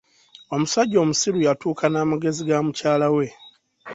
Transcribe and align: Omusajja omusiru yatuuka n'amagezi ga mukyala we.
Omusajja 0.55 0.97
omusiru 1.03 1.37
yatuuka 1.45 1.85
n'amagezi 1.89 2.41
ga 2.49 2.57
mukyala 2.65 3.07
we. 3.15 3.25